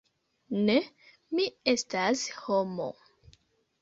"Ne, 0.69 0.77
mi 1.39 1.47
estas 1.73 2.25
homo." 2.39 2.89